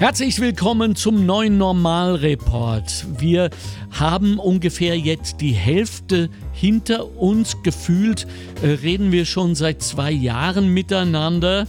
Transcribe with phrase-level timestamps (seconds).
[0.00, 3.04] Herzlich willkommen zum neuen Normalreport.
[3.18, 3.50] Wir
[3.90, 8.26] haben ungefähr jetzt die Hälfte hinter uns gefühlt,
[8.62, 11.66] äh, reden wir schon seit zwei Jahren miteinander,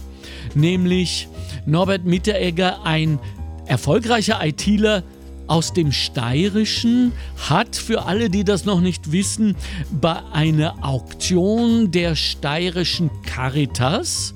[0.54, 1.28] nämlich
[1.66, 3.18] Norbert Mitteregger, ein
[3.66, 5.02] erfolgreicher ITler
[5.46, 7.12] aus dem Steirischen,
[7.50, 9.56] hat für alle, die das noch nicht wissen,
[10.00, 14.32] bei einer Auktion der steirischen Caritas,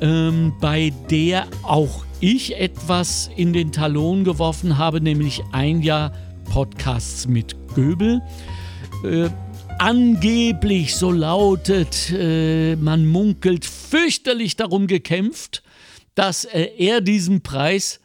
[0.00, 6.12] ähm, bei der auch ich etwas in den Talon geworfen habe, nämlich ein Jahr
[6.44, 8.22] Podcasts mit Göbel.
[9.04, 9.28] Äh,
[9.80, 15.64] angeblich, so lautet, äh, man munkelt, fürchterlich darum gekämpft,
[16.14, 17.98] dass äh, er diesen Preis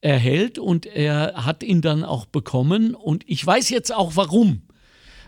[0.00, 4.62] erhält und er hat ihn dann auch bekommen und ich weiß jetzt auch warum,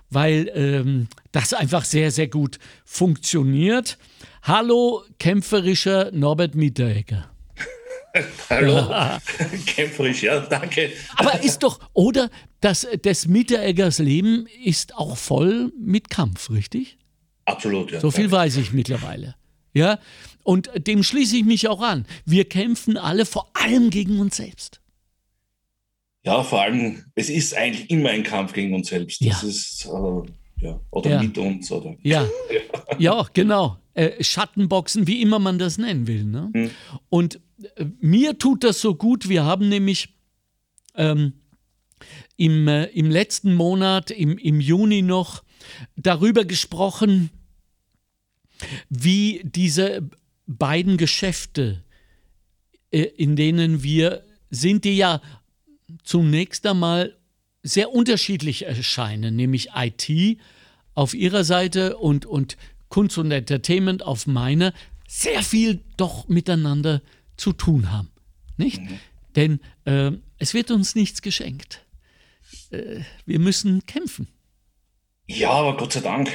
[0.09, 3.99] weil ähm, das einfach sehr, sehr gut funktioniert.
[4.43, 7.34] Hallo, kämpferischer Norbert Mieteregger.
[8.51, 9.11] Hallo,
[9.67, 10.93] kämpferisch, ja, danke.
[11.17, 16.99] Aber ist doch, oder das, des Mittereggers Leben ist auch voll mit Kampf, richtig?
[17.45, 18.01] Absolut, ja.
[18.01, 19.35] So viel weiß ich mittlerweile.
[19.73, 19.99] Ja,
[20.45, 22.07] und dem schließe ich mich auch an.
[22.25, 24.81] Wir kämpfen alle vor allem gegen uns selbst.
[26.25, 29.21] Ja, vor allem, es ist eigentlich immer ein Kampf gegen uns selbst.
[29.21, 29.49] Das ja.
[29.49, 31.23] ist, äh, ja, oder ja.
[31.23, 31.71] mit uns.
[31.71, 31.97] Oder.
[32.03, 32.27] Ja.
[32.99, 33.79] ja, genau.
[33.95, 36.25] Äh, Schattenboxen, wie immer man das nennen will.
[36.25, 36.51] Ne?
[36.55, 36.71] Hm.
[37.11, 37.41] Und
[38.01, 39.29] mir tut das so gut.
[39.29, 40.09] Wir haben nämlich
[40.95, 41.35] ähm,
[42.37, 45.43] im, äh, im letzten Monat, im, im Juni noch,
[45.97, 47.31] darüber gesprochen,
[48.89, 50.09] wie diese
[50.47, 51.83] beiden Geschäfte,
[52.91, 55.21] äh, in denen wir sind, die ja
[56.03, 57.17] zunächst einmal
[57.63, 60.39] sehr unterschiedlich erscheinen, nämlich IT
[60.95, 62.57] auf ihrer Seite und, und
[62.89, 64.73] Kunst und Entertainment auf meiner,
[65.09, 67.03] sehr viel doch miteinander
[67.37, 68.11] zu tun haben.
[68.57, 68.81] Nicht?
[68.81, 68.99] Mhm.
[69.37, 71.85] Denn äh, es wird uns nichts geschenkt.
[72.71, 74.29] Äh, wir müssen kämpfen.
[75.27, 76.31] Ja, aber Gott sei Dank.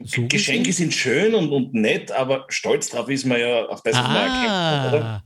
[0.00, 3.94] So Geschenke sind schön und, und nett, aber stolz drauf ist man ja auf das,
[3.94, 5.24] was ah, man erkennt, oder?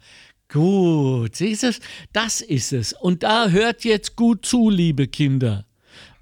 [0.51, 1.73] Gut, siehst du,
[2.13, 2.93] das ist es.
[2.93, 5.67] Und da hört jetzt gut zu, liebe Kinder.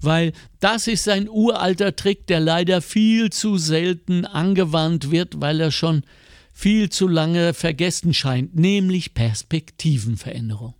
[0.00, 5.70] Weil das ist ein uralter Trick, der leider viel zu selten angewandt wird, weil er
[5.70, 6.02] schon
[6.56, 10.72] viel zu lange vergessen scheint, nämlich Perspektivenveränderung.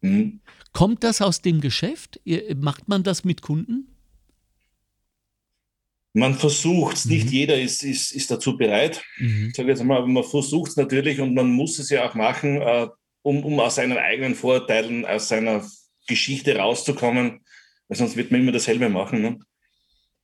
[0.00, 0.38] Mhm.
[0.72, 2.20] Kommt das aus dem Geschäft?
[2.54, 3.88] Macht man das mit Kunden?
[6.12, 7.14] Man versucht es, mhm.
[7.14, 9.02] nicht jeder ist, ist, ist dazu bereit.
[9.18, 9.50] Mhm.
[9.56, 12.62] Sag jetzt mal, aber man versucht es natürlich und man muss es ja auch machen,
[12.62, 12.86] äh,
[13.22, 15.68] um, um aus seinen eigenen Vorurteilen, aus seiner
[16.06, 17.40] Geschichte rauszukommen,
[17.88, 19.20] weil sonst wird man immer dasselbe machen.
[19.20, 19.40] Ne?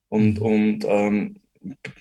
[0.08, 0.46] Und, mhm.
[0.46, 1.40] und ähm,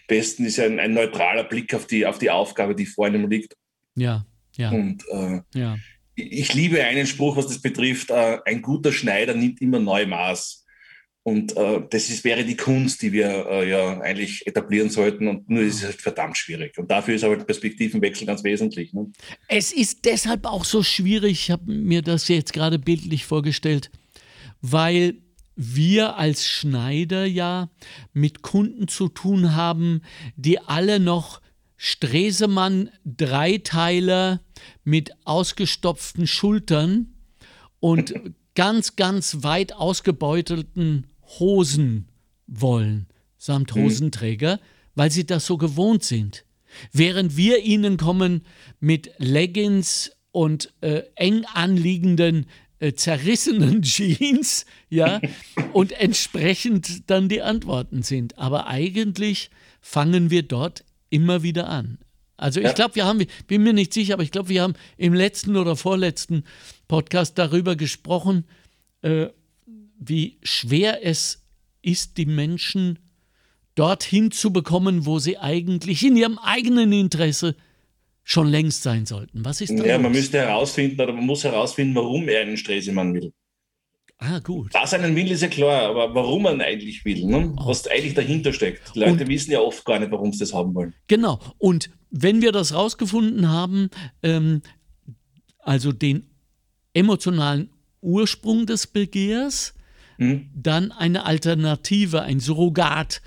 [0.08, 3.56] besten ist ein, ein, neutraler Blick auf die, auf die Aufgabe, die vor einem liegt.
[3.96, 4.26] Ja,
[4.56, 4.72] ja.
[4.72, 5.78] Und äh, ja.
[6.16, 8.10] ich liebe einen Spruch, was das betrifft.
[8.10, 10.64] Äh, ein guter Schneider nimmt immer neu Maß.
[11.26, 15.30] Und äh, das ist, wäre die Kunst, die wir äh, ja eigentlich etablieren sollten.
[15.30, 16.78] Und nur ist es halt verdammt schwierig.
[16.78, 18.92] Und dafür ist aber der Perspektivenwechsel ganz wesentlich.
[18.94, 19.10] Ne?
[19.48, 23.90] Es ist deshalb auch so schwierig, ich habe mir das jetzt gerade bildlich vorgestellt,
[24.62, 25.16] weil
[25.56, 27.70] wir als Schneider ja
[28.14, 30.02] mit Kunden zu tun haben,
[30.36, 31.42] die alle noch
[31.78, 34.40] Stresemann Dreiteiler
[34.84, 37.14] mit ausgestopften Schultern
[37.80, 38.14] und
[38.56, 41.08] ganz, ganz weit ausgebeutelten
[41.40, 42.08] Hosen
[42.48, 43.84] wollen, samt mhm.
[43.84, 44.60] Hosenträger,
[44.96, 46.46] weil sie das so gewohnt sind.
[46.92, 48.46] Während wir ihnen kommen
[48.80, 52.48] mit Leggings und äh, eng anliegenden
[52.84, 55.22] äh, zerrissenen Jeans, ja,
[55.72, 58.38] und entsprechend dann die Antworten sind.
[58.38, 59.50] Aber eigentlich
[59.80, 62.00] fangen wir dort immer wieder an.
[62.36, 62.74] Also ich ja.
[62.74, 65.78] glaube, wir haben, bin mir nicht sicher, aber ich glaube, wir haben im letzten oder
[65.78, 66.44] vorletzten
[66.90, 68.44] Podcast darüber gesprochen,
[69.02, 69.28] äh,
[69.98, 71.42] wie schwer es
[71.82, 73.00] ist, die Menschen
[73.76, 77.56] dorthin zu bekommen, wo sie eigentlich in ihrem eigenen Interesse
[78.24, 79.44] schon längst sein sollten.
[79.44, 79.84] Was ist da?
[79.84, 80.04] Ja, los?
[80.04, 83.34] man müsste herausfinden, oder man muss herausfinden, warum er einen Stresemann will.
[84.18, 84.74] Ah, gut.
[84.74, 87.54] Was einen will, ist ja klar, aber warum man eigentlich will, ne?
[87.58, 87.68] oh.
[87.68, 88.96] was eigentlich dahinter steckt.
[88.96, 90.94] Die Leute und, wissen ja oft gar nicht, warum sie das haben wollen.
[91.08, 91.40] Genau.
[91.58, 93.90] Und wenn wir das rausgefunden haben,
[94.22, 94.62] ähm,
[95.60, 96.30] also den
[96.94, 97.70] emotionalen
[98.00, 99.74] Ursprung des Begehrs,
[100.18, 100.50] hm?
[100.56, 103.22] dann eine Alternative, ein Surrogat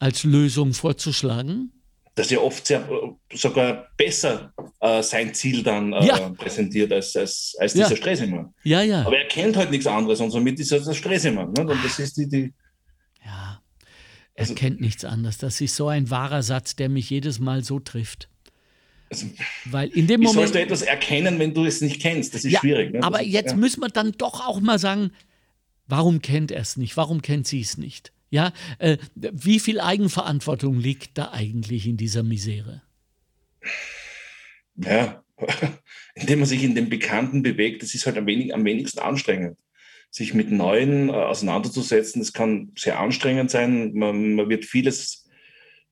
[0.00, 1.72] als Lösung vorzuschlagen
[2.20, 2.86] das ja oft sehr,
[3.32, 6.28] sogar besser äh, sein Ziel dann äh, ja.
[6.30, 7.96] präsentiert als, als, als dieser ja.
[7.96, 8.54] Stresemann.
[8.62, 9.06] Ja, ja.
[9.06, 11.52] Aber er kennt halt nichts anderes und somit ist er der Stresemann.
[11.52, 11.62] Ne?
[11.62, 12.52] Und das ist die, die
[13.24, 13.62] Ja,
[14.34, 15.38] er also, kennt nichts anderes.
[15.38, 18.28] Das ist so ein wahrer Satz, der mich jedes Mal so trifft.
[19.10, 19.26] Also,
[19.64, 20.36] Weil in dem Moment.
[20.36, 22.34] sollst du etwas erkennen, wenn du es nicht kennst?
[22.34, 22.92] Das ist ja, schwierig.
[22.92, 23.02] Ne?
[23.02, 25.10] Aber ist, jetzt müssen wir dann doch auch mal sagen,
[25.86, 26.98] warum kennt er es nicht?
[26.98, 28.12] Warum kennt sie es nicht?
[28.30, 32.82] Ja, äh, wie viel Eigenverantwortung liegt da eigentlich in dieser Misere?
[34.76, 35.22] Ja,
[36.14, 39.58] indem man sich in den Bekannten bewegt, das ist halt am, wenig, am wenigsten anstrengend.
[40.10, 43.92] Sich mit Neuen äh, auseinanderzusetzen, das kann sehr anstrengend sein.
[43.94, 45.28] Man, man wird vieles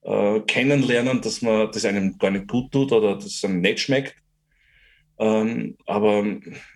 [0.02, 3.80] äh, kennenlernen, dass man das einem gar nicht gut tut oder dass es einem nicht
[3.80, 4.14] schmeckt.
[5.18, 6.24] Ähm, aber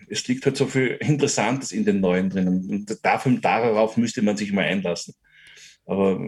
[0.09, 2.69] es liegt halt so viel Interessantes in den Neuen drinnen.
[2.69, 5.13] Und dafür, darauf müsste man sich mal einlassen.
[5.85, 6.19] Aber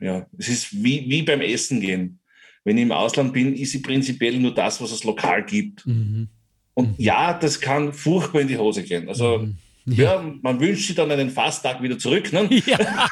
[0.00, 2.20] ja, es ist wie, wie beim Essen gehen.
[2.64, 5.86] Wenn ich im Ausland bin, ist ich prinzipiell nur das, was es lokal gibt.
[5.86, 6.28] Mhm.
[6.74, 6.94] Und mhm.
[6.98, 9.08] ja, das kann furchtbar in die Hose gehen.
[9.08, 9.58] Also mhm.
[9.88, 10.22] Ja.
[10.22, 10.34] ja.
[10.42, 12.32] man wünscht sich dann einen Fasttag wieder zurück.
[12.32, 12.48] Ne?
[12.66, 13.10] Ja.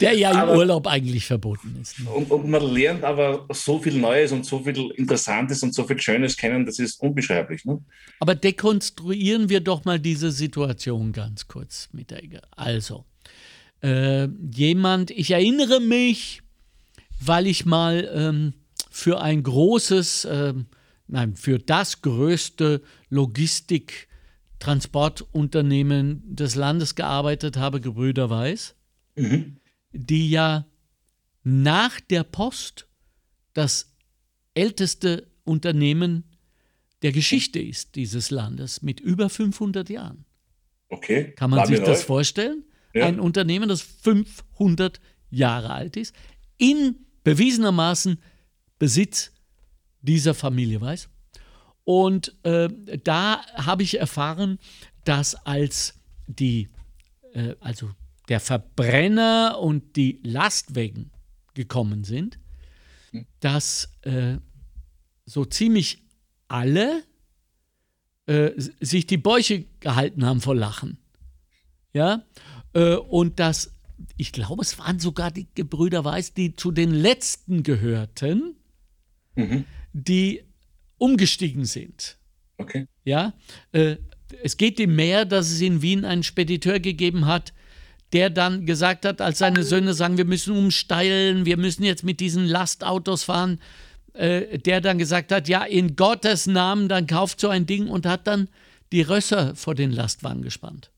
[0.00, 1.98] Der ja im aber, Urlaub eigentlich verboten ist.
[1.98, 2.08] Ne?
[2.10, 6.00] Und, und, man lernt aber so viel Neues und so viel Interessantes und so viel
[6.00, 7.64] Schönes kennen, das ist unbeschreiblich.
[7.64, 7.80] Ne?
[8.20, 13.04] Aber dekonstruieren wir doch mal diese Situation ganz kurz mit der Also,
[13.82, 16.42] äh, jemand, ich erinnere mich,
[17.20, 18.54] weil ich mal ähm,
[18.90, 20.54] für ein großes, äh,
[21.06, 24.08] nein, für das größte Logistik-
[24.58, 28.74] Transportunternehmen des Landes gearbeitet habe, Gebrüder Weiß,
[29.16, 29.56] mhm.
[29.92, 30.66] die ja
[31.44, 32.88] nach der Post
[33.54, 33.94] das
[34.54, 36.24] älteste Unternehmen
[37.02, 40.24] der Geschichte ist dieses Landes mit über 500 Jahren.
[40.88, 41.32] Okay.
[41.36, 42.64] Kann man War sich das vorstellen?
[42.98, 43.06] Ja.
[43.06, 45.00] Ein Unternehmen, das 500
[45.30, 46.14] Jahre alt ist,
[46.56, 48.20] in bewiesenermaßen
[48.78, 49.32] Besitz
[50.00, 51.08] dieser Familie Weiß.
[51.84, 52.68] Und äh,
[53.02, 54.58] da habe ich erfahren,
[55.04, 55.94] dass als
[56.26, 56.68] die,
[57.32, 57.90] äh, also
[58.28, 61.10] der Verbrenner und die Lastwagen
[61.54, 62.38] gekommen sind,
[63.10, 63.26] hm.
[63.40, 64.36] dass äh,
[65.24, 66.02] so ziemlich
[66.46, 67.04] alle
[68.26, 70.98] äh, sich die Bäuche gehalten haben vor Lachen.
[71.94, 72.22] Ja,
[72.78, 73.74] äh, und dass,
[74.16, 78.54] ich glaube, es waren sogar die Gebrüder Weiß, die zu den letzten gehörten,
[79.34, 79.64] mhm.
[79.92, 80.44] die
[80.98, 82.18] umgestiegen sind.
[82.56, 82.86] Okay.
[83.04, 83.34] Ja,
[83.72, 83.96] äh,
[84.42, 87.52] es geht dem mehr, dass es in Wien einen Spediteur gegeben hat,
[88.12, 92.20] der dann gesagt hat, als seine Söhne sagen, wir müssen umsteilen, wir müssen jetzt mit
[92.20, 93.60] diesen Lastautos fahren,
[94.12, 98.06] äh, der dann gesagt hat, ja, in Gottes Namen, dann kauft so ein Ding und
[98.06, 98.48] hat dann
[98.92, 100.90] die Rösser vor den Lastwagen gespannt.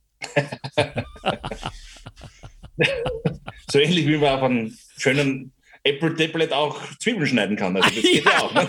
[3.71, 5.53] So ähnlich wie man auf einen schönen
[5.83, 7.77] Apple Tablet auch Zwiebeln schneiden kann.
[7.77, 8.55] Also das geht ja, ja auch.
[8.55, 8.67] Ne?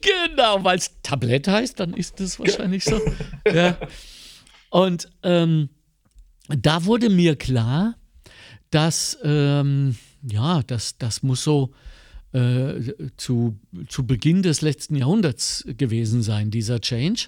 [0.00, 3.00] genau, weil es Tablett heißt, dann ist das wahrscheinlich so.
[3.52, 3.76] Ja.
[4.70, 5.68] Und ähm,
[6.48, 7.94] da wurde mir klar,
[8.70, 11.72] dass, ähm, ja, das, das muss so
[12.32, 12.80] äh,
[13.16, 13.58] zu,
[13.88, 17.26] zu Beginn des letzten Jahrhunderts gewesen sein, dieser Change.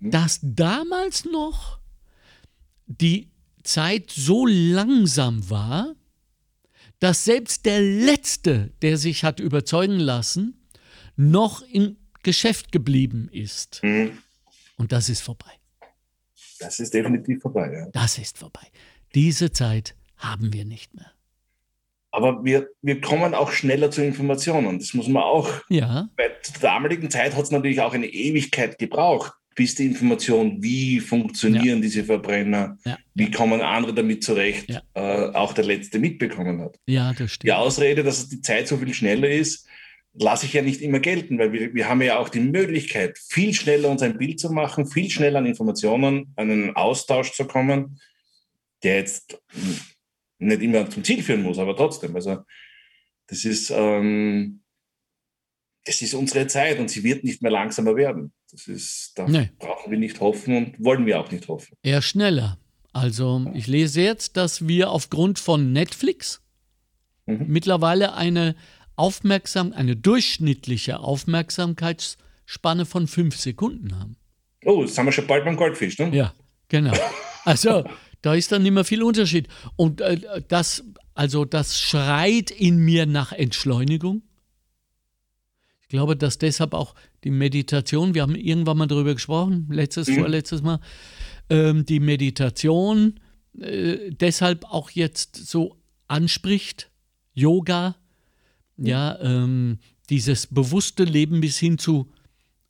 [0.00, 1.78] Dass damals noch
[2.86, 3.30] die
[3.62, 5.94] Zeit so langsam war,
[6.98, 10.66] dass selbst der Letzte, der sich hat überzeugen lassen,
[11.16, 13.80] noch im Geschäft geblieben ist.
[13.82, 14.18] Mhm.
[14.76, 15.50] Und das ist vorbei.
[16.58, 17.88] Das ist definitiv vorbei, ja.
[17.92, 18.66] Das ist vorbei.
[19.14, 21.12] Diese Zeit haben wir nicht mehr.
[22.10, 24.78] Aber wir, wir kommen auch schneller zu Informationen.
[24.78, 25.50] Das muss man auch.
[25.68, 26.08] Ja.
[26.16, 31.00] Bei der damaligen Zeit hat es natürlich auch eine Ewigkeit gebraucht, bis die Information, wie
[31.00, 31.82] funktionieren ja.
[31.82, 32.98] diese Verbrenner, ja.
[33.14, 34.82] wie kommen andere damit zurecht, ja.
[34.94, 36.78] äh, auch der Letzte mitbekommen hat.
[36.86, 37.48] Ja, das stimmt.
[37.48, 39.66] Die Ausrede, dass die Zeit so viel schneller ist,
[40.12, 43.54] lasse ich ja nicht immer gelten, weil wir, wir haben ja auch die Möglichkeit, viel
[43.54, 47.98] schneller uns ein Bild zu machen, viel schneller an Informationen, an einen Austausch zu kommen,
[48.82, 49.40] der jetzt
[50.38, 52.14] nicht immer zum Ziel führen muss, aber trotzdem.
[52.14, 52.38] Also
[53.26, 54.60] das ist, ähm,
[55.84, 58.34] das ist unsere Zeit und sie wird nicht mehr langsamer werden.
[58.56, 59.50] Das ist, da nee.
[59.58, 61.76] brauchen wir nicht hoffen und wollen wir auch nicht hoffen.
[61.82, 62.58] Eher schneller.
[62.94, 66.40] Also ich lese jetzt, dass wir aufgrund von Netflix
[67.26, 67.44] mhm.
[67.48, 68.56] mittlerweile eine
[68.96, 74.16] Aufmerksam, eine durchschnittliche Aufmerksamkeitsspanne von fünf Sekunden haben.
[74.64, 76.08] Oh, jetzt haben wir schon bald beim Goldfisch, ne?
[76.16, 76.32] Ja,
[76.68, 76.94] genau.
[77.44, 77.84] Also
[78.22, 79.48] da ist dann nicht mehr viel Unterschied.
[79.76, 80.82] Und äh, das,
[81.12, 84.22] also das schreit in mir nach Entschleunigung.
[85.82, 86.94] Ich glaube, dass deshalb auch
[87.26, 90.20] die Meditation, wir haben irgendwann mal darüber gesprochen, letztes, mhm.
[90.20, 90.78] vorletztes Mal,
[91.50, 93.18] ähm, die Meditation
[93.58, 96.88] äh, deshalb auch jetzt so anspricht,
[97.34, 97.96] Yoga,
[98.76, 98.86] mhm.
[98.86, 99.78] ja, ähm,
[100.08, 102.12] dieses bewusste Leben bis hin zu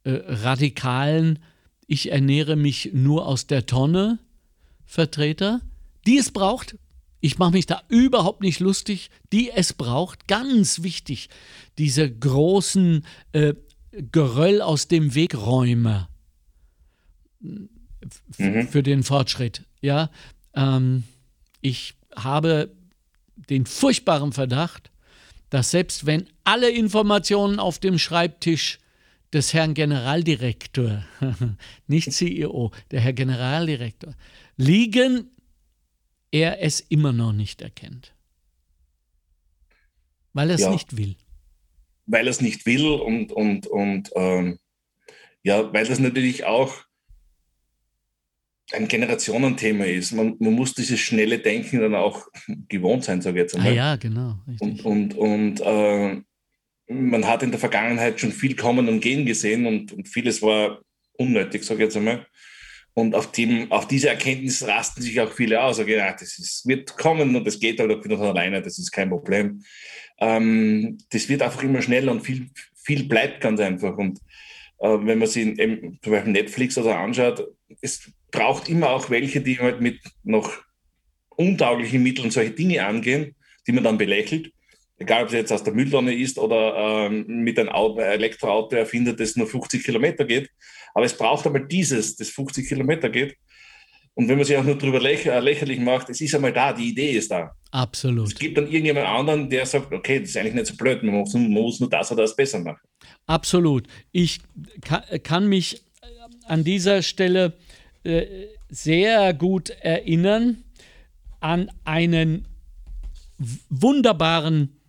[0.04, 1.38] äh, radikalen,
[1.86, 4.18] ich ernähre mich nur aus der Tonne,
[4.86, 5.60] Vertreter,
[6.06, 6.78] die es braucht,
[7.20, 10.28] Ich mache mich da überhaupt nicht lustig, die es braucht.
[10.28, 11.28] Ganz wichtig,
[11.76, 13.54] diese großen äh,
[14.12, 16.08] Geröll aus dem Wegräumer
[17.40, 17.68] mhm.
[18.68, 19.64] für den Fortschritt.
[19.80, 20.10] Ja,
[20.54, 21.04] ähm,
[21.60, 22.74] ich habe
[23.36, 24.90] den furchtbaren Verdacht,
[25.50, 28.78] dass selbst wenn alle Informationen auf dem Schreibtisch
[29.32, 31.04] des Herrn Generaldirektor,
[31.86, 34.14] nicht CEO, der Herr Generaldirektor,
[34.56, 35.30] liegen,
[36.30, 38.14] er es immer noch nicht erkennt.
[40.32, 41.16] Weil er es ja, nicht will.
[42.06, 44.58] Weil er es nicht will und, und, und ähm,
[45.42, 46.86] ja, weil das natürlich auch
[48.72, 50.12] ein Generationenthema ist.
[50.12, 52.26] Man, man muss dieses schnelle Denken dann auch
[52.68, 53.72] gewohnt sein, sage ich jetzt einmal.
[53.72, 54.38] Ah ja, genau.
[54.46, 54.84] Richtig.
[54.84, 56.22] Und, und, und äh,
[56.88, 60.80] man hat in der Vergangenheit schon viel kommen und gehen gesehen und, und vieles war
[61.14, 62.26] unnötig, sage ich jetzt einmal.
[62.98, 65.76] Und auf, dem, auf diese Erkenntnis rasten sich auch viele aus.
[65.76, 68.78] Sagen, ja, das ist, wird kommen und es geht halt auch wieder von alleine, das
[68.78, 69.62] ist kein Problem.
[70.18, 73.98] Ähm, das wird einfach immer schneller und viel, viel bleibt ganz einfach.
[73.98, 74.18] Und
[74.78, 77.46] äh, wenn man sich in, zum Beispiel Netflix oder anschaut,
[77.82, 80.50] es braucht immer auch welche, die halt mit noch
[81.28, 83.34] untauglichen Mitteln solche Dinge angehen,
[83.66, 84.52] die man dann belächelt.
[84.98, 89.20] Egal, ob es jetzt aus der Mülltonne ist oder ähm, mit einem Auto, Elektroauto erfindet,
[89.20, 90.50] das nur 50 Kilometer geht.
[90.94, 93.36] Aber es braucht einmal dieses, das 50 Kilometer geht.
[94.14, 96.72] Und wenn man sich auch nur darüber lächer, äh, lächerlich macht, es ist einmal da,
[96.72, 97.54] die Idee ist da.
[97.70, 98.28] Absolut.
[98.28, 101.16] Es gibt dann irgendjemand anderen, der sagt, okay, das ist eigentlich nicht so blöd, man
[101.16, 102.80] muss, man muss nur das oder das besser machen.
[103.26, 103.86] Absolut.
[104.12, 104.40] Ich
[105.22, 105.82] kann mich
[106.46, 107.52] an dieser Stelle
[108.04, 108.24] äh,
[108.70, 110.64] sehr gut erinnern
[111.40, 112.46] an einen
[113.68, 114.80] wunderbaren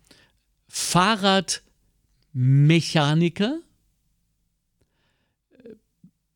[0.68, 3.60] Fahrradmechaniker,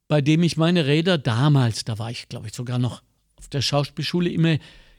[0.09, 3.03] bei dem ich meine Räder damals, da war ich glaube ich sogar noch
[3.37, 4.59] auf der Schauspielschule, immer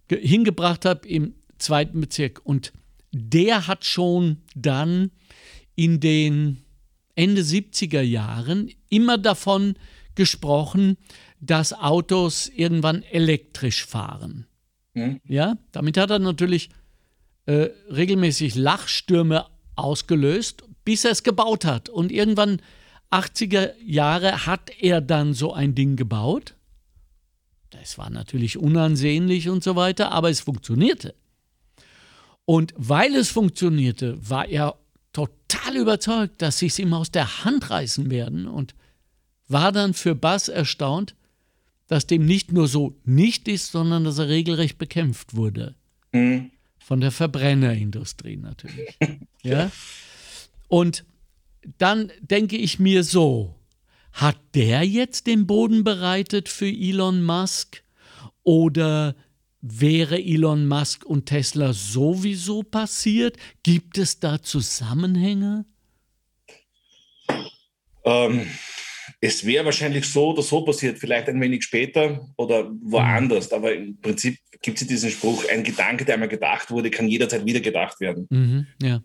[0.10, 2.42] hingebracht habe im zweiten Bezirk.
[2.44, 2.74] Und
[3.12, 5.12] der hat schon dann
[5.76, 6.64] in den
[7.16, 9.76] Ende 70er Jahren immer davon
[10.16, 10.98] gesprochen,
[11.40, 14.48] dass Autos irgendwann elektrisch fahren.
[14.94, 15.20] Mhm.
[15.28, 16.70] Ja, damit hat er natürlich
[17.46, 19.46] äh, regelmäßig Lachstürme
[19.76, 21.90] ausgelöst, bis er es gebaut hat.
[21.90, 22.62] Und irgendwann
[23.12, 26.56] 80er Jahre hat er dann so ein Ding gebaut.
[27.70, 31.16] Das war natürlich unansehnlich und so weiter, aber es funktionierte.
[32.46, 34.76] Und weil es funktionierte, war er
[35.12, 38.76] total überzeugt, dass sie es ihm aus der Hand reißen werden und
[39.48, 41.16] war dann für Bass erstaunt,
[41.88, 45.76] dass dem nicht nur so nicht ist, sondern dass er regelrecht bekämpft wurde.
[46.12, 46.52] Mhm.
[46.84, 48.98] Von der Verbrennerindustrie natürlich.
[49.42, 49.72] ja?
[50.68, 51.06] Und
[51.78, 53.56] dann denke ich mir so,
[54.12, 57.84] hat der jetzt den Boden bereitet für Elon Musk?
[58.44, 59.16] Oder
[59.62, 63.38] wäre Elon Musk und Tesla sowieso passiert?
[63.64, 65.66] Gibt es da Zusammenhänge?
[68.04, 68.46] Ähm,
[69.22, 73.52] es wäre wahrscheinlich so oder so passiert, vielleicht ein wenig später oder woanders.
[73.52, 73.56] Mhm.
[73.56, 77.46] Aber im Prinzip gibt es diesen Spruch, ein Gedanke, der einmal gedacht wurde, kann jederzeit
[77.46, 78.28] wieder gedacht werden.
[78.32, 79.04] Mhm, ja.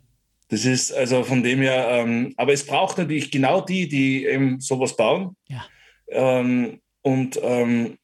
[0.48, 4.60] Das ist also von dem her, ähm, aber es braucht natürlich genau die, die eben
[4.60, 5.36] sowas bauen.
[5.48, 5.66] Ja.
[6.08, 7.98] Ähm, und ähm,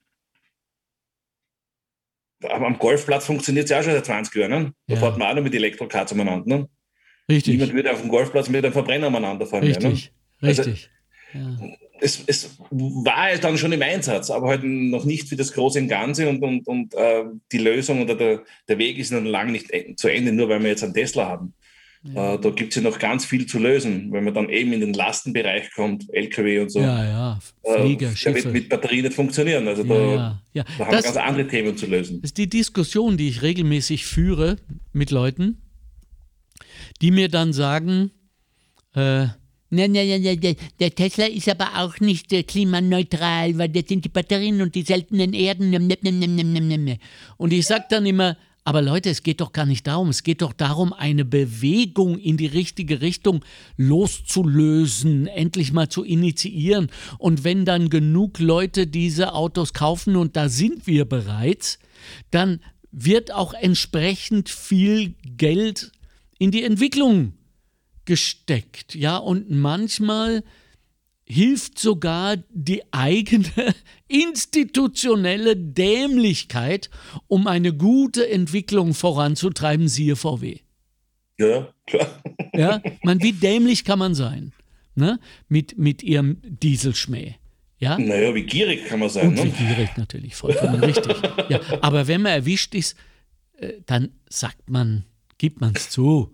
[2.43, 4.51] am Golfplatz funktioniert es ja auch schon seit 20 Jahren.
[4.51, 4.73] Ne?
[4.87, 5.01] Da ja.
[5.01, 6.59] fährt man auch noch mit Elektrokars umeinander.
[6.59, 6.69] Ne?
[7.31, 7.55] Richtig.
[7.55, 9.65] Niemand würde auf dem Golfplatz mit einem Verbrenner umeinander fahren.
[9.65, 10.49] Richtig, ne?
[10.49, 10.91] richtig.
[11.33, 15.37] Also, ja es, es war ja dann schon im Einsatz, aber halt noch nicht für
[15.37, 19.11] das Große und Ganze und, und, und äh, die Lösung oder der, der Weg ist
[19.11, 21.55] noch lange nicht zu Ende, nur weil wir jetzt einen Tesla haben.
[22.03, 22.35] Ja.
[22.35, 24.81] Äh, da gibt es ja noch ganz viel zu lösen, wenn man dann eben in
[24.81, 26.81] den Lastenbereich kommt, LKW und so.
[26.81, 29.67] Ja, ja, Flieger, äh, Der wird mit Batterie nicht funktionieren.
[29.67, 30.65] Also da, ja, ja.
[30.77, 32.21] da haben das, wir ganz andere Themen zu lösen.
[32.21, 34.57] Das ist die Diskussion, die ich regelmäßig führe
[34.93, 35.63] mit Leuten,
[37.01, 38.11] die mir dann sagen,
[38.95, 39.29] äh,
[39.75, 44.05] Nein, nein, nein, nein, der Tesla ist aber auch nicht äh, klimaneutral, weil das sind
[44.05, 45.75] die Batterien und die seltenen Erden.
[47.37, 50.09] Und ich sage dann immer, aber Leute, es geht doch gar nicht darum.
[50.09, 53.45] Es geht doch darum, eine Bewegung in die richtige Richtung
[53.77, 56.89] loszulösen, endlich mal zu initiieren.
[57.19, 61.79] Und wenn dann genug Leute diese Autos kaufen, und da sind wir bereits,
[62.31, 65.93] dann wird auch entsprechend viel Geld
[66.39, 67.35] in die Entwicklung
[68.05, 68.95] gesteckt.
[68.95, 70.43] Ja, und manchmal
[71.25, 73.49] hilft sogar die eigene
[74.09, 76.91] institutionelle Dämlichkeit,
[77.29, 80.59] um eine gute Entwicklung voranzutreiben, siehe VW.
[81.39, 82.23] Ja, klar.
[82.57, 84.53] Ja, man, wie dämlich kann man sein?
[84.95, 85.19] Ne?
[85.49, 87.35] Mit, mit ihrem Dieselschmäh.
[87.79, 87.99] Ja?
[87.99, 89.29] Naja, wie gierig kann man sein.
[89.29, 89.45] Und ne?
[89.45, 91.17] wie gierig natürlich, vollkommen richtig.
[91.49, 92.97] Ja, aber wenn man erwischt ist,
[93.59, 95.05] äh, dann sagt man,
[95.37, 96.33] gibt man es zu.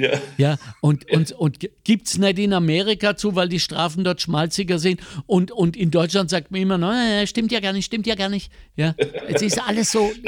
[0.00, 0.20] Ja.
[0.38, 4.78] Ja, und, und, und gibt es nicht in Amerika zu, weil die Strafen dort schmalziger
[4.78, 5.00] sind.
[5.26, 6.92] Und, und in Deutschland sagt man immer, no,
[7.26, 8.50] stimmt ja gar nicht, stimmt ja gar nicht.
[8.76, 8.94] Ja,
[9.28, 10.10] es ist alles so.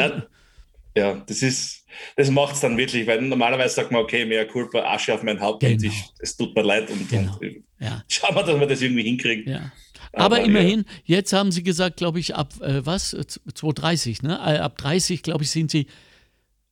[0.95, 1.87] Ja, das ist,
[2.17, 5.41] das macht es dann wirklich, weil normalerweise sagt man, okay, mehr Culpa, Asche auf mein
[5.41, 5.73] Haupt Genau.
[5.75, 7.39] und ich, es tut mir leid und, Genau.
[7.41, 8.05] und Ja.
[8.09, 9.51] schauen wir, dass wir das irgendwie hinkriegen.
[9.51, 9.73] Ja.
[10.13, 13.15] Aber, Aber, immerhin, jetzt haben sie gesagt, glaube ich, ab äh, was?
[13.15, 14.35] Äh, 230, ne?
[14.35, 15.87] Äh, ab 30, glaube ich, sind sie,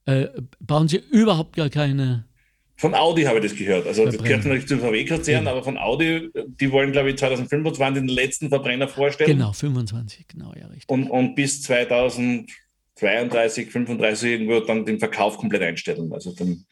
[0.04, 0.26] äh,
[0.58, 2.26] bauen sie überhaupt gar keine.
[2.80, 3.86] Von Audi habe ich das gehört.
[3.86, 8.08] Also das gehört natürlich zum VW-Konzern, aber von Audi, die wollen, glaube ich, 2025 den
[8.08, 9.36] letzten Verbrenner vorstellen.
[9.36, 10.88] Genau, 25, genau, ja, richtig.
[10.88, 16.10] Und, und bis 2032, 35 irgendwo dann den Verkauf komplett einstellen.
[16.10, 16.64] Also dann,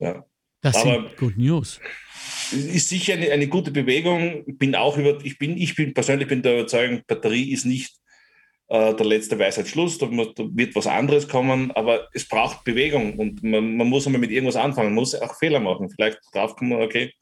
[0.00, 0.22] ja.
[0.60, 1.80] Das aber- sind Good News.
[2.52, 4.44] ist sicher eine, eine gute Bewegung.
[4.46, 7.94] Ich bin auch über, ich bin, ich bin persönlich bin der Überzeugung, Batterie ist nicht
[8.70, 13.18] äh, der letzte Weisheitsschluss, da, muss, da wird was anderes kommen, aber es braucht Bewegung
[13.18, 15.90] und man, man muss einmal mit irgendwas anfangen, man muss auch Fehler machen.
[15.90, 17.12] Vielleicht draufkommen, okay,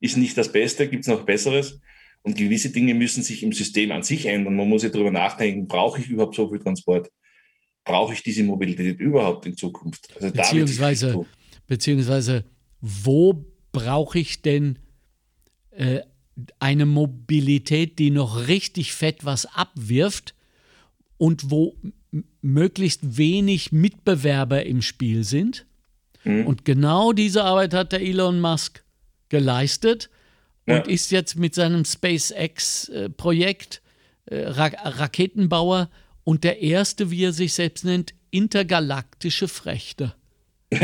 [0.00, 1.78] ist nicht das Beste, gibt es noch Besseres.
[2.22, 4.56] Und gewisse Dinge müssen sich im System an sich ändern.
[4.56, 7.08] Man muss ja darüber nachdenken, brauche ich überhaupt so viel Transport?
[7.84, 10.08] Brauche ich diese Mobilität überhaupt in Zukunft?
[10.16, 11.24] Also Beziehungsweise-.
[11.68, 12.44] Beziehungsweise,
[12.80, 14.80] wo brauche ich denn
[15.70, 16.00] äh,
[16.58, 20.34] eine Mobilität, die noch richtig fett was abwirft
[21.20, 21.76] und wo
[22.40, 25.66] möglichst wenig Mitbewerber im Spiel sind?
[26.24, 26.46] Mhm.
[26.46, 28.82] Und genau diese Arbeit hat der Elon Musk
[29.28, 30.08] geleistet
[30.66, 30.78] Ja.
[30.78, 33.82] und ist jetzt mit seinem SpaceX-Projekt
[34.26, 35.90] äh, Ra Raketenbauer
[36.24, 40.16] und der erste, wie er sich selbst nennt, intergalaktische Frechter.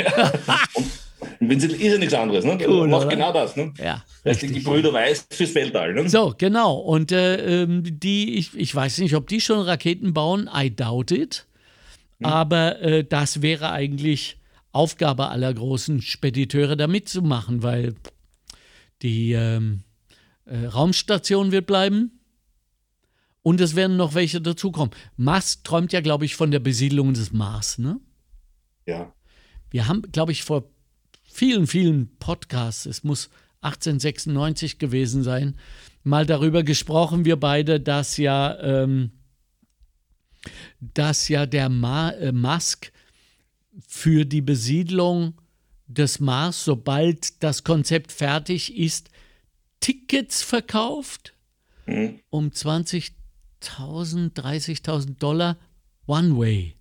[1.40, 2.58] Und Vincent ist ja nichts anderes, ne?
[2.66, 3.72] Cool, macht genau das, ne?
[3.78, 6.08] Ja, Das sind die Brüder Weiß fürs Weltall, ne?
[6.08, 6.76] So, genau.
[6.76, 11.10] Und äh, ähm, die, ich, ich weiß nicht, ob die schon Raketen bauen, I doubt
[11.10, 11.46] it.
[12.22, 14.38] Aber äh, das wäre eigentlich
[14.72, 17.94] Aufgabe aller großen Spediteure, da mitzumachen, weil
[19.02, 19.82] die ähm,
[20.46, 22.20] äh, Raumstation wird bleiben
[23.42, 24.94] und es werden noch welche dazukommen.
[25.16, 28.00] Musk träumt ja, glaube ich, von der Besiedlung des Mars, ne?
[28.86, 29.12] Ja.
[29.70, 30.70] Wir haben, glaube ich, vor
[31.36, 33.28] vielen, vielen Podcasts, es muss
[33.60, 35.56] 1896 gewesen sein,
[36.02, 39.10] mal darüber gesprochen, wir beide, dass ja, ähm,
[40.80, 42.92] dass ja der Ma äh, Musk
[43.86, 45.34] für die Besiedlung
[45.86, 49.10] des Mars, sobald das Konzept fertig ist,
[49.80, 51.34] Tickets verkauft
[51.86, 52.20] Mhm.
[52.30, 53.12] um 20.000,
[54.34, 55.56] 30.000 Dollar
[56.06, 56.75] One Way.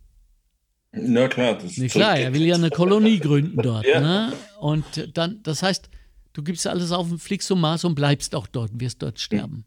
[0.96, 1.58] Na klar.
[1.58, 3.86] Das Nee, klar, er will ja eine Kolonie gründen dort.
[3.86, 4.00] Ja.
[4.00, 4.34] Ne?
[4.60, 5.90] Und dann, das heißt,
[6.34, 9.20] du gibst alles auf und fliegst zum Mars und bleibst auch dort und wirst dort
[9.20, 9.66] sterben.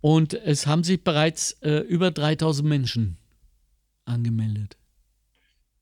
[0.00, 3.18] Und es haben sich bereits äh, über 3000 Menschen
[4.04, 4.76] angemeldet.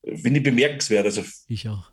[0.04, 1.06] Finde ich bemerkenswert.
[1.06, 1.90] Also, Ich auch.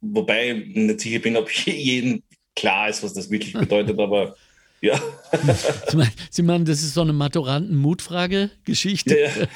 [0.00, 2.22] wobei ich nicht sicher bin, ob jedem
[2.56, 4.34] klar ist, was das wirklich bedeutet, aber
[4.80, 4.98] ja.
[5.88, 9.16] Sie meinen, Sie meinen das ist so eine Maturanten-Mutfrage-Geschichte?
[9.18, 9.48] ja.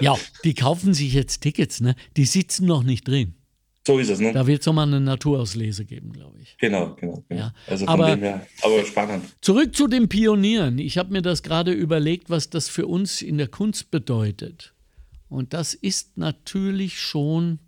[0.00, 1.94] Ja, die kaufen sich jetzt Tickets, ne?
[2.16, 3.34] Die sitzen noch nicht drin.
[3.86, 4.32] So ist es, ne?
[4.32, 6.56] Da wird es nochmal eine Naturauslese geben, glaube ich.
[6.58, 7.22] Genau, genau.
[7.28, 7.40] genau.
[7.40, 7.54] Ja.
[7.66, 9.24] Also von Aber- dem her, aber spannend.
[9.42, 10.78] Zurück zu den Pionieren.
[10.78, 14.72] Ich habe mir das gerade überlegt, was das für uns in der Kunst bedeutet.
[15.28, 17.58] Und das ist natürlich schon,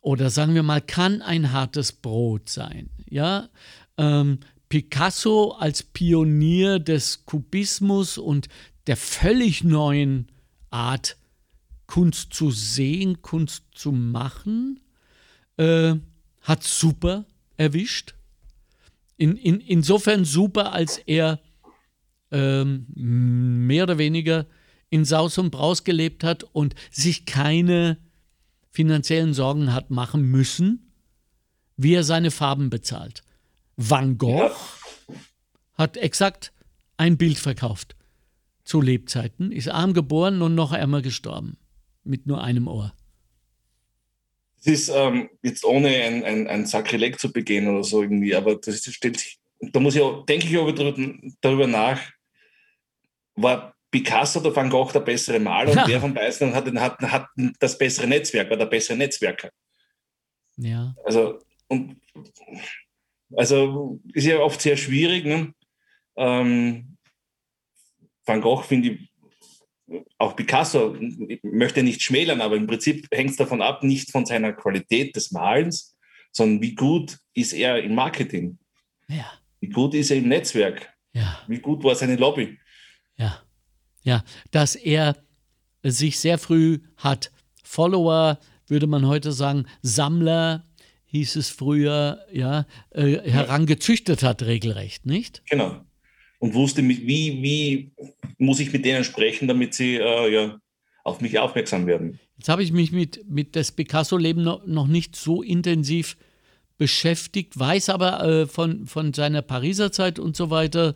[0.00, 2.88] oder sagen wir mal, kann ein hartes Brot sein.
[3.08, 3.48] Ja,
[3.98, 4.38] ähm,
[4.70, 8.48] Picasso als Pionier des Kubismus und
[8.86, 10.28] der völlig neuen
[10.70, 11.18] Art,
[11.86, 14.80] Kunst zu sehen, Kunst zu machen,
[15.56, 15.96] äh,
[16.40, 18.14] hat super erwischt.
[19.16, 21.40] In, in, insofern super, als er
[22.30, 24.46] ähm, mehr oder weniger
[24.88, 27.98] in Saus und Braus gelebt hat und sich keine
[28.70, 30.92] finanziellen Sorgen hat machen müssen,
[31.76, 33.24] wie er seine Farben bezahlt.
[33.82, 34.56] Van Gogh Ja.
[35.74, 36.52] hat exakt
[36.98, 37.96] ein Bild verkauft
[38.64, 41.56] zu Lebzeiten, ist arm geboren und noch ärmer gestorben.
[42.04, 42.92] Mit nur einem Ohr.
[44.60, 48.56] Es ist ähm, jetzt ohne ein, ein, ein Sakrileg zu begehen oder so irgendwie, aber
[48.56, 50.70] das ist, stellt sich, da muss ich auch, denke ich auch
[51.40, 52.00] darüber, nach,
[53.34, 55.82] war Picasso oder Van Gogh der bessere Maler Ja.
[55.84, 57.26] und wer von beiden hat, hat, hat
[57.58, 59.50] das bessere Netzwerk, war der bessere Netzwerker.
[60.58, 60.94] Ja.
[61.04, 61.38] Also,
[61.68, 61.96] und,
[63.36, 65.24] also ist ja oft sehr schwierig.
[65.24, 65.52] Ne?
[66.16, 66.96] Ähm,
[68.24, 69.10] Van Gogh finde ich,
[70.18, 74.24] auch Picasso, ich möchte nicht schmälern, aber im Prinzip hängt es davon ab, nicht von
[74.24, 75.96] seiner Qualität des Malens,
[76.30, 78.58] sondern wie gut ist er im Marketing,
[79.08, 79.26] Ja.
[79.58, 81.40] wie gut ist er im Netzwerk, Ja.
[81.48, 82.56] wie gut war seine Lobby.
[83.16, 83.42] Ja,
[84.02, 85.16] ja, dass er
[85.82, 87.32] sich sehr früh hat
[87.64, 88.38] Follower,
[88.68, 90.68] würde man heute sagen, Sammler,
[91.10, 95.42] hieß es früher, ja, äh, herangezüchtet hat, regelrecht, nicht?
[95.50, 95.80] Genau.
[96.38, 97.92] Und wusste, wie, wie
[98.38, 100.60] muss ich mit denen sprechen, damit sie äh, ja,
[101.02, 102.20] auf mich aufmerksam werden.
[102.38, 106.16] Jetzt habe ich mich mit, mit das Picasso-Leben noch, noch nicht so intensiv
[106.78, 110.94] beschäftigt, weiß aber äh, von, von seiner Pariser Zeit und so weiter,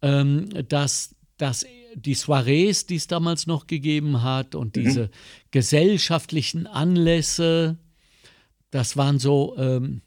[0.00, 4.82] ähm, dass, dass die Soirees, die es damals noch gegeben hat und mhm.
[4.82, 5.10] diese
[5.50, 7.78] gesellschaftlichen Anlässe,
[8.72, 10.00] das waren so ähm,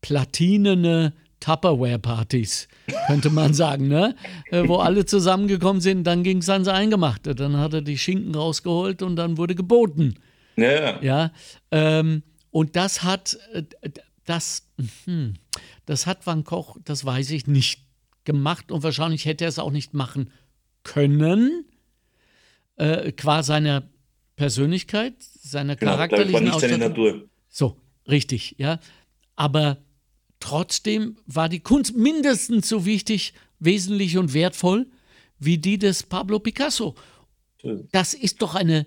[0.00, 2.68] platinene Tupperware-Partys,
[3.06, 4.14] könnte man sagen, ne?
[4.50, 7.34] Äh, wo alle zusammengekommen sind, dann ging es ans Eingemachte.
[7.34, 10.14] Dann hat er die Schinken rausgeholt und dann wurde geboten.
[10.56, 11.00] Ja.
[11.02, 11.32] ja
[11.70, 13.62] ähm, und das hat, äh,
[14.26, 14.68] das,
[15.04, 15.34] hm,
[15.86, 17.84] das hat Van Koch, das weiß ich nicht,
[18.24, 20.30] gemacht und wahrscheinlich hätte er es auch nicht machen
[20.82, 21.64] können,
[22.76, 23.88] äh, qua seiner
[24.36, 27.28] Persönlichkeit, seiner genau, charakterlichen war nicht seine Natur.
[27.50, 27.76] So,
[28.08, 28.80] richtig, ja.
[29.36, 29.78] Aber
[30.38, 34.86] trotzdem war die Kunst mindestens so wichtig, wesentlich und wertvoll
[35.38, 36.94] wie die des Pablo Picasso.
[37.92, 38.86] Das ist doch eine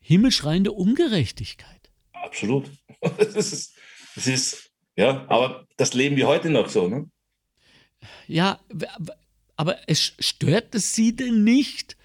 [0.00, 1.90] himmelschreiende Ungerechtigkeit.
[2.12, 2.70] Absolut.
[3.16, 3.74] Das ist,
[4.14, 7.10] das ist, ja, aber das leben wir heute noch so, ne?
[8.26, 8.60] Ja,
[9.56, 11.96] aber es stört es Sie denn nicht,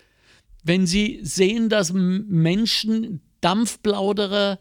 [0.63, 4.58] wenn Sie sehen, dass Menschen, Dampfplauderer,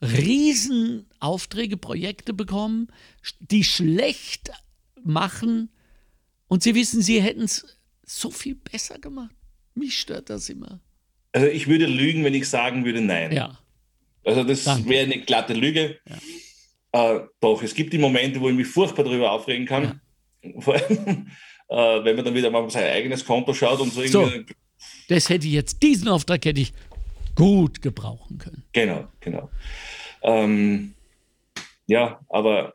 [0.00, 2.88] Riesenaufträge, Projekte bekommen,
[3.40, 4.50] die schlecht
[5.02, 5.70] machen
[6.46, 9.34] und Sie wissen, Sie hätten es so viel besser gemacht.
[9.74, 10.80] Mich stört das immer.
[11.32, 13.32] Also ich würde lügen, wenn ich sagen würde, nein.
[13.32, 13.58] Ja.
[14.24, 15.98] Also das wäre eine glatte Lüge.
[16.08, 17.16] Ja.
[17.16, 20.00] Äh, doch, es gibt die Momente, wo ich mich furchtbar darüber aufregen kann.
[20.42, 20.60] Ja.
[20.60, 21.30] Vor allem,
[21.68, 24.06] äh, wenn man dann wieder mal auf sein eigenes Konto schaut und so.
[24.06, 24.30] so
[25.08, 26.72] das hätte ich jetzt, diesen Auftrag hätte ich
[27.38, 28.64] gut gebrauchen können.
[28.72, 29.48] Genau, genau.
[30.22, 30.94] Ähm,
[31.86, 32.74] ja, aber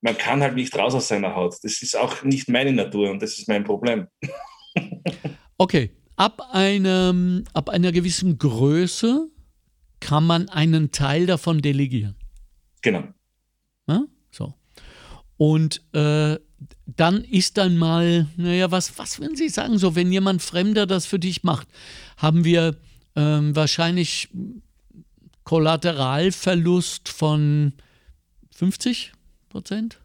[0.00, 1.56] man kann halt nicht raus aus seiner Haut.
[1.62, 4.08] Das ist auch nicht meine Natur und das ist mein Problem.
[5.58, 9.28] okay, ab, einem, ab einer gewissen Größe
[10.00, 12.16] kann man einen Teil davon delegieren.
[12.80, 13.04] Genau.
[13.86, 14.04] Ja?
[14.30, 14.54] So.
[15.36, 16.38] Und äh,
[16.86, 21.06] dann ist dann mal, naja, was, was würden Sie sagen, so, wenn jemand Fremder das
[21.06, 21.68] für dich macht,
[22.16, 22.76] haben wir
[23.16, 24.28] ähm, wahrscheinlich
[25.44, 27.72] Kollateralverlust von
[28.54, 29.12] 50
[29.48, 30.00] Prozent?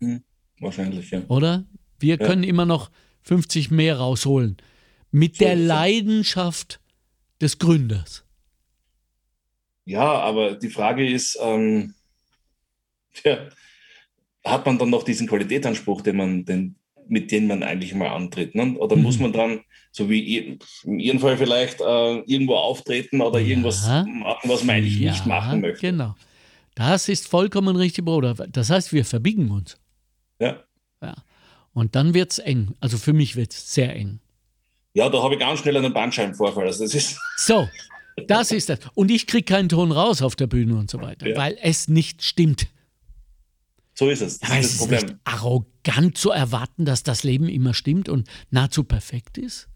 [0.00, 0.22] Hm,
[0.58, 1.22] wahrscheinlich, ja.
[1.28, 1.64] Oder?
[1.98, 2.26] Wir ja.
[2.26, 2.90] können immer noch
[3.22, 4.56] 50 mehr rausholen.
[5.10, 6.80] Mit so, der Leidenschaft
[7.40, 8.24] des Gründers.
[9.84, 11.94] Ja, aber die Frage ist, ähm,
[13.24, 13.48] ja,
[14.44, 16.76] hat man dann noch diesen Qualitätsanspruch, den man, den,
[17.08, 18.54] mit dem man eigentlich mal antritt?
[18.54, 18.76] Ne?
[18.78, 19.02] Oder mhm.
[19.02, 19.60] muss man dann,
[19.92, 23.48] so wie in Ihrem Fall vielleicht, äh, irgendwo auftreten oder ja.
[23.48, 25.80] irgendwas machen, was man eigentlich ja, nicht machen möchte?
[25.80, 26.14] Genau.
[26.74, 28.34] Das ist vollkommen richtig, Bruder.
[28.34, 29.76] Das heißt, wir verbiegen uns.
[30.38, 30.62] Ja.
[31.02, 31.14] ja.
[31.72, 32.74] Und dann wird es eng.
[32.80, 34.20] Also für mich wird es sehr eng.
[34.94, 36.66] Ja, da habe ich ganz schnell einen Bandscheibenvorfall.
[36.66, 37.68] Also das ist so,
[38.26, 38.80] das ist das.
[38.94, 41.36] Und ich kriege keinen Ton raus auf der Bühne und so weiter, ja.
[41.36, 42.66] weil es nicht stimmt.
[44.00, 44.38] So ist es.
[44.38, 44.98] Das Aber ist das Problem.
[44.98, 49.68] Ist nicht arrogant zu erwarten, dass das Leben immer stimmt und nahezu perfekt ist?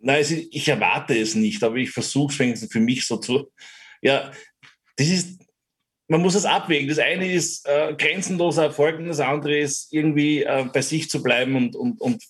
[0.00, 3.50] Nein, ich erwarte es nicht, aber ich versuche es wenigstens für mich so zu.
[4.02, 4.30] Ja,
[4.94, 5.40] das ist,
[6.06, 6.88] man muss es abwägen.
[6.88, 11.24] Das eine ist äh, grenzenloser Erfolg und das andere ist irgendwie äh, bei sich zu
[11.24, 12.22] bleiben und, und, und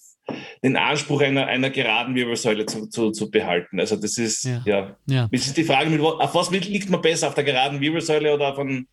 [0.65, 3.79] den Anspruch einer, einer geraden Wirbelsäule zu, zu, zu behalten.
[3.79, 4.97] Also das ist, ja, ja.
[5.05, 5.29] ja.
[5.31, 8.53] Das ist die Frage, mit, auf was liegt man besser, auf der geraden Wirbelsäule oder
[8.53, 8.89] auf einem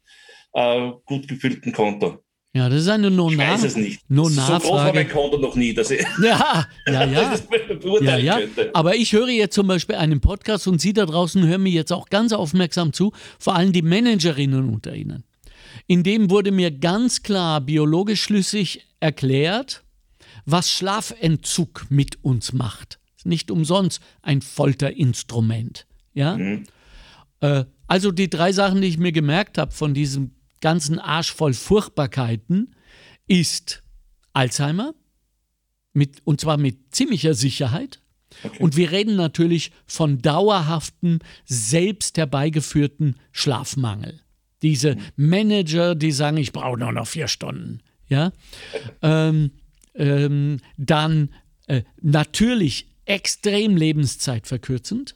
[0.55, 2.19] äh, gut gefüllten Konto.
[2.53, 3.99] Ja, das ist eine no Ich weiß es nicht.
[4.09, 7.35] No so groß war mein Konto noch nie, dass ich ja, ja, ja.
[8.01, 8.39] ja, ja.
[8.73, 11.91] Aber ich höre jetzt zum Beispiel einen Podcast und Sie da draußen hören mir jetzt
[11.91, 15.25] auch ganz aufmerksam zu, vor allem die Managerinnen unter Ihnen.
[15.87, 19.83] In dem wurde mir ganz klar biologisch schlüssig erklärt,
[20.45, 22.99] was Schlafentzug mit uns macht.
[23.25, 25.87] Nicht umsonst ein Folterinstrument.
[26.13, 26.37] Ja?
[26.37, 26.63] Mhm.
[27.41, 30.34] Äh, also die drei Sachen, die ich mir gemerkt habe von diesem
[30.65, 32.73] ganzen Arsch voll Furchtbarkeiten
[33.27, 33.83] ist
[34.33, 34.95] Alzheimer,
[35.93, 38.01] mit, und zwar mit ziemlicher Sicherheit.
[38.41, 38.63] Okay.
[38.63, 44.21] Und wir reden natürlich von dauerhaften, selbst herbeigeführten Schlafmangel.
[44.63, 47.81] Diese Manager, die sagen, ich brauche nur noch vier Stunden.
[48.07, 48.31] Ja?
[49.03, 49.51] ähm,
[49.93, 51.29] ähm, dann
[51.67, 55.15] äh, natürlich extrem lebenszeitverkürzend.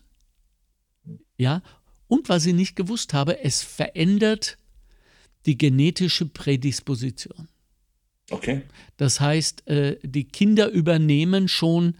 [1.37, 1.63] Ja?
[2.05, 4.58] Und was ich nicht gewusst habe, es verändert
[5.49, 7.47] die genetische Prädisposition.
[8.29, 8.61] Okay.
[8.97, 11.95] Das heißt, äh, die Kinder übernehmen schon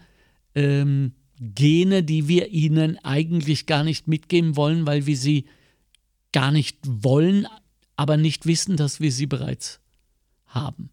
[0.54, 5.46] ähm, Gene, die wir ihnen eigentlich gar nicht mitgeben wollen, weil wir sie
[6.30, 7.48] gar nicht wollen,
[7.96, 9.80] aber nicht wissen, dass wir sie bereits
[10.46, 10.90] haben.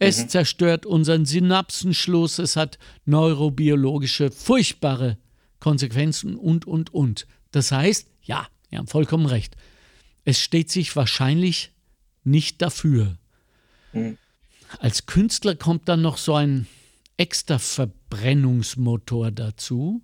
[0.00, 0.28] Es mhm.
[0.30, 5.16] zerstört unseren Synapsenschluss, es hat neurobiologische furchtbare
[5.60, 7.28] Konsequenzen und, und, und.
[7.52, 9.56] Das heißt, ja, Sie haben vollkommen recht.
[10.24, 11.70] Es steht sich wahrscheinlich
[12.24, 13.18] nicht dafür.
[13.92, 14.18] Mhm.
[14.78, 16.66] Als Künstler kommt dann noch so ein
[17.16, 20.02] extra Verbrennungsmotor dazu,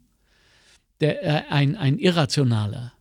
[1.00, 2.92] der, äh, ein, ein irrationaler,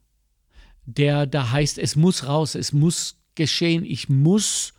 [0.85, 4.73] der da heißt, es muss raus, es muss geschehen, ich muss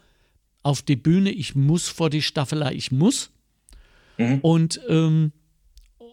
[0.63, 3.31] auf die Bühne, ich muss vor die Staffelei, ich muss.
[4.19, 4.41] Mhm.
[4.41, 5.33] Und, ähm,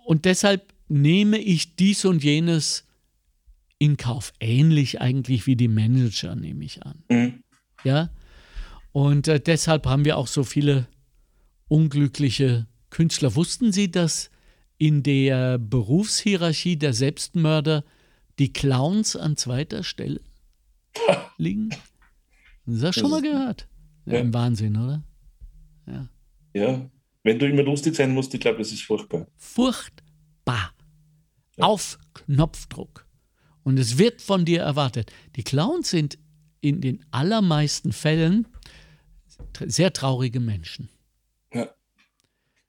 [0.06, 2.86] und deshalb nehme ich dies und jenes
[3.80, 4.34] in Kauf.
[4.40, 7.04] Ähnlich eigentlich wie die Manager, nehme ich an.
[7.10, 7.43] Mhm.
[7.84, 8.10] Ja.
[8.92, 10.88] Und äh, deshalb haben wir auch so viele
[11.68, 13.36] unglückliche Künstler.
[13.36, 14.30] Wussten Sie, dass
[14.78, 17.84] in der Berufshierarchie der Selbstmörder
[18.40, 20.22] die Clowns an zweiter Stelle
[21.38, 21.70] liegen?
[22.66, 23.68] Das hast du schon mal gehört.
[24.06, 25.04] Ja, Ein Wahnsinn, oder?
[25.88, 26.08] Ja.
[26.54, 26.90] Ja,
[27.24, 29.28] wenn du immer lustig sein musst, ich glaube, das ist furchtbar.
[29.38, 30.72] Furchtbar.
[31.58, 31.66] Ja.
[31.66, 33.06] Auf Knopfdruck.
[33.64, 35.12] Und es wird von dir erwartet.
[35.36, 36.18] Die Clowns sind
[36.64, 38.48] in den allermeisten Fällen
[39.60, 40.90] sehr traurige Menschen.
[41.54, 41.70] Ja.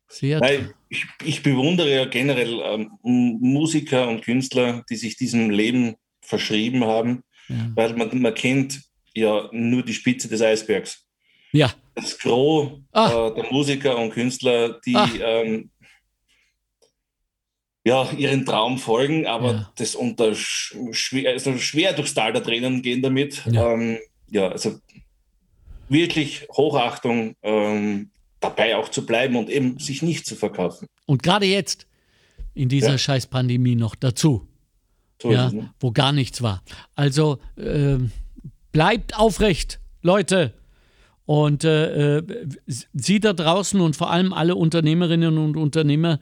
[0.08, 5.94] Sehr Nein, ich, ich, bewundere ja generell ähm, Musiker und Künstler, die sich diesem Leben
[6.20, 7.70] verschrieben haben, ja.
[7.74, 8.82] weil man, man kennt
[9.14, 11.06] ja nur die Spitze des Eisbergs.
[11.52, 11.72] Ja.
[11.94, 13.28] Das Gros ah.
[13.28, 15.08] äh, der Musiker und Künstler, die ah.
[15.20, 15.70] ähm,
[17.84, 19.72] ja, ihren Traum folgen, aber ja.
[19.76, 23.44] das unter schwer, also schwer durchs Tal der Tränen gehen damit.
[23.50, 23.98] Ja, ähm,
[24.30, 24.78] ja also
[25.88, 30.86] wirklich Hochachtung, ähm, dabei auch zu bleiben und eben sich nicht zu verkaufen.
[31.06, 31.86] Und gerade jetzt
[32.54, 32.98] in dieser ja.
[32.98, 34.46] scheiß Pandemie noch dazu,
[35.20, 35.72] so ja, es, ne?
[35.80, 36.62] wo gar nichts war.
[36.94, 37.98] Also äh,
[38.72, 40.54] bleibt aufrecht, Leute.
[41.26, 42.22] Und äh, äh,
[42.66, 46.20] Sie da draußen und vor allem alle Unternehmerinnen und Unternehmer,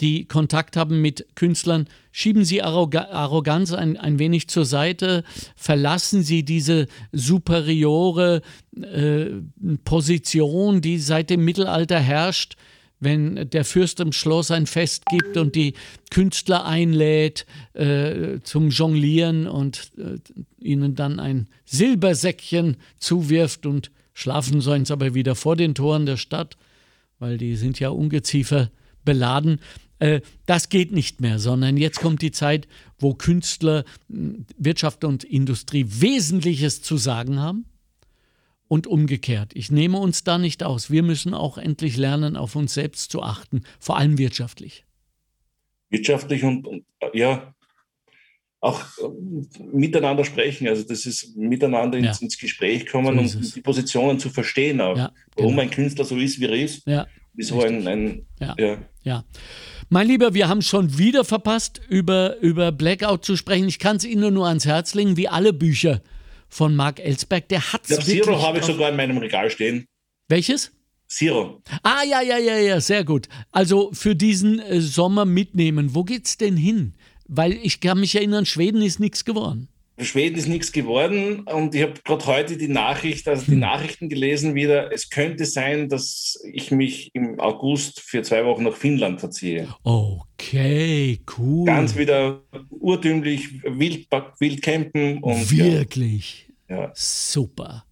[0.00, 5.22] die Kontakt haben mit Künstlern, schieben Sie Arroganz ein, ein wenig zur Seite,
[5.56, 8.42] verlassen Sie diese superiore
[8.80, 9.26] äh,
[9.84, 12.56] Position, die seit dem Mittelalter herrscht,
[13.00, 15.74] wenn der Fürst im Schloss ein Fest gibt und die
[16.10, 20.18] Künstler einlädt äh, zum Jonglieren und äh,
[20.60, 26.16] ihnen dann ein Silbersäckchen zuwirft und schlafen sollen sie aber wieder vor den Toren der
[26.16, 26.56] Stadt,
[27.18, 28.70] weil die sind ja Ungeziefer
[29.04, 29.60] beladen.
[29.98, 35.86] Äh, das geht nicht mehr, sondern jetzt kommt die Zeit, wo Künstler, Wirtschaft und Industrie
[35.88, 37.66] Wesentliches zu sagen haben
[38.68, 39.52] und umgekehrt.
[39.54, 40.90] Ich nehme uns da nicht aus.
[40.90, 44.84] Wir müssen auch endlich lernen, auf uns selbst zu achten, vor allem wirtschaftlich.
[45.90, 47.54] Wirtschaftlich und, und ja,
[48.64, 50.66] auch äh, miteinander sprechen.
[50.66, 52.24] Also das ist miteinander ins, ja.
[52.24, 55.48] ins Gespräch kommen so und die Positionen zu verstehen, auch, ja, genau.
[55.48, 56.86] warum ein Künstler so ist, wie er ist.
[56.86, 58.78] Ja, wieso ein, ein ja.
[59.02, 59.24] ja.
[59.88, 63.68] Mein Lieber, wir haben schon wieder verpasst, über, über Blackout zu sprechen.
[63.68, 66.02] Ich kann es Ihnen nur ans Herz legen, wie alle Bücher
[66.48, 67.48] von Mark Ellsberg.
[67.48, 69.86] Der hat es Zero habe ich sogar in meinem Regal stehen.
[70.28, 70.72] Welches?
[71.06, 71.62] Zero.
[71.82, 73.28] Ah, ja, ja, ja, ja, sehr gut.
[73.52, 75.94] Also für diesen äh, Sommer mitnehmen.
[75.94, 76.94] Wo geht's denn hin?
[77.26, 79.68] Weil ich kann mich erinnern, Schweden ist nichts geworden.
[79.98, 83.60] Schweden ist nichts geworden und ich habe gerade heute die Nachricht, also die hm.
[83.60, 84.92] Nachrichten gelesen wieder.
[84.92, 89.68] Es könnte sein, dass ich mich im August für zwei Wochen nach Finnland verziehe.
[89.84, 91.66] Okay, cool.
[91.66, 94.08] Ganz wieder urtümlich, wild,
[94.40, 95.50] wild campen und.
[95.50, 96.48] Wirklich?
[96.68, 96.90] Ja.
[96.94, 97.84] Super.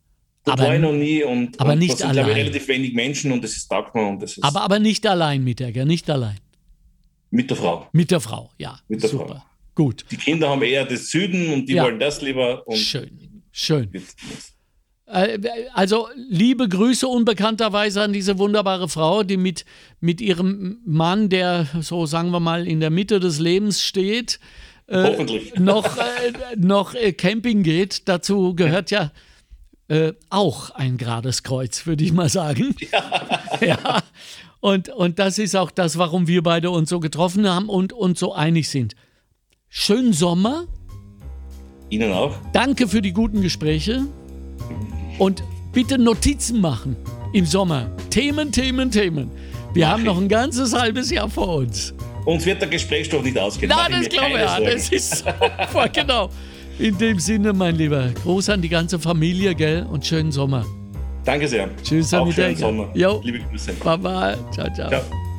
[0.44, 2.24] Das aber, war ich noch nie und, aber und nicht sind, allein.
[2.24, 4.42] glaube ich, relativ wenig Menschen und das ist taugt und das ist.
[4.42, 6.38] Aber, aber nicht allein mit der, nicht allein.
[7.30, 7.86] Mit der Frau.
[7.92, 8.80] Mit der Frau, ja.
[8.88, 9.26] Mit der Super.
[9.26, 9.42] Frau.
[9.74, 10.04] Gut.
[10.10, 11.84] Die Kinder haben eher das Süden und die ja.
[11.84, 12.64] wollen das lieber.
[12.74, 13.90] schön, schön.
[15.06, 15.38] Äh,
[15.74, 19.64] also liebe Grüße unbekannterweise an diese wunderbare Frau, die mit,
[20.00, 24.40] mit ihrem Mann, der so sagen wir mal in der Mitte des Lebens steht,
[24.88, 25.24] äh,
[25.58, 28.08] noch, äh, noch äh, Camping geht.
[28.08, 29.12] Dazu gehört ja
[29.88, 32.74] äh, auch ein gerades Kreuz, würde ich mal sagen.
[32.90, 33.66] Ja.
[33.66, 34.02] ja.
[34.60, 38.20] Und, und das ist auch das, warum wir beide uns so getroffen haben und uns
[38.20, 38.94] so einig sind.
[39.74, 40.64] Schönen Sommer.
[41.88, 42.36] Ihnen auch.
[42.52, 44.02] Danke für die guten Gespräche.
[45.18, 46.94] Und bitte Notizen machen
[47.32, 47.90] im Sommer.
[48.10, 49.30] Themen, Themen, Themen.
[49.72, 50.06] Wir Mach haben ich.
[50.06, 51.94] noch ein ganzes halbes Jahr vor uns.
[52.26, 53.70] Uns wird der Gesprächsstoff nicht ausgehen.
[53.70, 54.60] Nein, das glaube ich ja.
[54.60, 55.24] Das ist
[55.94, 56.28] genau.
[56.78, 59.86] In dem Sinne, mein Lieber, Gruß an die ganze Familie, gell?
[59.90, 60.66] Und schönen Sommer.
[61.24, 61.70] Danke sehr.
[61.82, 62.90] Tschüss, Auch schönen Sommer.
[62.92, 63.22] Jo.
[63.24, 63.72] Liebe Grüße.
[63.82, 64.36] Bye bye.
[64.52, 64.90] Ciao, ciao.
[64.90, 65.31] ciao.